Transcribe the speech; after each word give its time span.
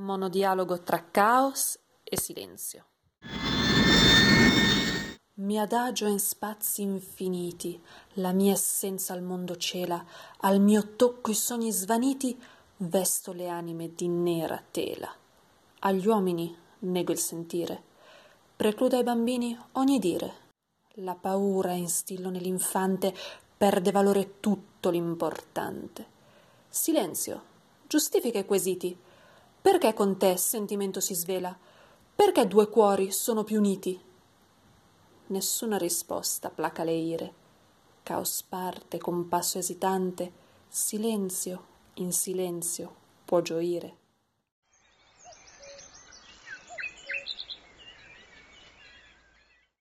monodialogo 0.00 0.82
tra 0.82 1.04
caos 1.10 1.78
e 2.02 2.18
silenzio. 2.18 2.84
Mi 5.34 5.58
adagio 5.58 6.06
in 6.06 6.18
spazi 6.18 6.82
infiniti, 6.82 7.80
la 8.14 8.32
mia 8.32 8.52
essenza 8.52 9.14
al 9.14 9.22
mondo 9.22 9.56
cela, 9.56 10.04
al 10.40 10.60
mio 10.60 10.96
tocco 10.96 11.30
i 11.30 11.34
sogni 11.34 11.72
svaniti, 11.72 12.38
vesto 12.78 13.32
le 13.32 13.48
anime 13.48 13.94
di 13.94 14.08
nera 14.08 14.62
tela. 14.70 15.10
Agli 15.80 16.06
uomini 16.06 16.54
nego 16.80 17.12
il 17.12 17.18
sentire, 17.18 17.82
precludo 18.54 18.96
ai 18.96 19.02
bambini 19.02 19.58
ogni 19.72 19.98
dire. 19.98 20.48
La 20.94 21.14
paura 21.14 21.72
instillo 21.72 22.28
nell'infante, 22.28 23.14
perde 23.56 23.90
valore 23.90 24.40
tutto 24.40 24.90
l'importante. 24.90 26.06
Silenzio, 26.68 27.42
giustifica 27.86 28.38
i 28.38 28.44
quesiti. 28.44 28.96
Perché 29.62 29.92
con 29.92 30.16
te 30.16 30.36
sentimento 30.36 31.00
si 31.00 31.14
svela? 31.14 31.56
Perché 32.14 32.46
due 32.46 32.68
cuori 32.68 33.12
sono 33.12 33.44
più 33.44 33.58
uniti? 33.58 34.00
Nessuna 35.26 35.76
risposta 35.76 36.48
placa 36.48 36.82
le 36.82 36.92
ire. 36.92 37.32
Caos 38.02 38.42
parte 38.42 38.98
con 38.98 39.28
passo 39.28 39.58
esitante, 39.58 40.32
silenzio 40.66 41.66
in 41.94 42.12
silenzio 42.12 42.94
può 43.24 43.40
gioire. 43.42 43.99